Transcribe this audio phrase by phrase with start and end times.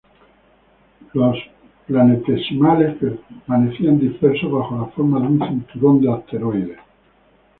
[1.13, 1.37] Los
[1.85, 6.79] planetesimales permanecieran dispersos bajo la forma de un cinturón de asteroides.